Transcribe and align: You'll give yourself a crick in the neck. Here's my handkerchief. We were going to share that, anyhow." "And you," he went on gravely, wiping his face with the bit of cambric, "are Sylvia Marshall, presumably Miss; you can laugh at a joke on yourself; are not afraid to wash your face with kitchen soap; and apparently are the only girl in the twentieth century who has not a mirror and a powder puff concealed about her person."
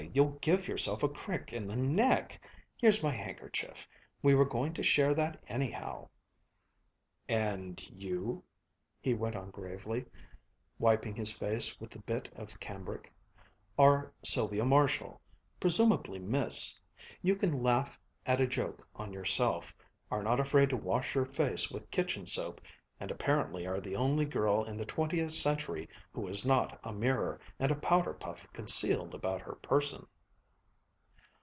You'll 0.13 0.37
give 0.41 0.67
yourself 0.67 1.03
a 1.03 1.07
crick 1.07 1.53
in 1.53 1.67
the 1.67 1.75
neck. 1.75 2.41
Here's 2.75 3.03
my 3.03 3.11
handkerchief. 3.11 3.87
We 4.21 4.33
were 4.35 4.43
going 4.45 4.73
to 4.73 4.83
share 4.83 5.13
that, 5.13 5.41
anyhow." 5.47 6.09
"And 7.29 7.81
you," 7.87 8.43
he 8.99 9.13
went 9.13 9.37
on 9.37 9.51
gravely, 9.51 10.03
wiping 10.79 11.15
his 11.15 11.31
face 11.31 11.79
with 11.79 11.91
the 11.91 11.99
bit 11.99 12.29
of 12.35 12.59
cambric, 12.59 13.13
"are 13.77 14.11
Sylvia 14.21 14.65
Marshall, 14.65 15.21
presumably 15.61 16.19
Miss; 16.19 16.77
you 17.21 17.35
can 17.37 17.63
laugh 17.63 17.97
at 18.25 18.41
a 18.41 18.47
joke 18.47 18.85
on 18.95 19.13
yourself; 19.13 19.73
are 20.09 20.23
not 20.23 20.41
afraid 20.41 20.71
to 20.71 20.77
wash 20.77 21.15
your 21.15 21.25
face 21.25 21.71
with 21.71 21.89
kitchen 21.89 22.25
soap; 22.25 22.59
and 22.99 23.09
apparently 23.09 23.65
are 23.65 23.81
the 23.81 23.95
only 23.95 24.25
girl 24.25 24.63
in 24.65 24.77
the 24.77 24.85
twentieth 24.85 25.31
century 25.31 25.89
who 26.11 26.27
has 26.27 26.45
not 26.45 26.79
a 26.83 26.93
mirror 26.93 27.39
and 27.57 27.71
a 27.71 27.75
powder 27.75 28.13
puff 28.13 28.45
concealed 28.53 29.15
about 29.15 29.41
her 29.41 29.53
person." 29.55 30.05